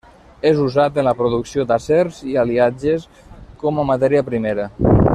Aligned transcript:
És 0.51 0.61
usat 0.67 0.95
en 1.01 1.05
la 1.07 1.13
producció 1.19 1.67
d'acers 1.73 2.23
i 2.31 2.35
aliatges 2.45 3.07
com 3.65 3.79
a 3.79 3.87
matèria 3.93 4.29
primera. 4.33 4.71